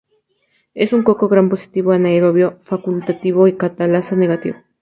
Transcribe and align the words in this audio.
Es 0.73 0.93
un 0.93 1.03
coco 1.03 1.27
gram 1.29 1.47
positivo, 1.47 1.91
anaerobio 1.91 2.57
facultativo 2.63 3.47
y 3.47 3.55
catalasa 3.55 4.15
negativo. 4.15 4.57